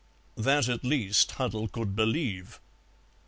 [0.33, 2.59] That at least Huddle could believe.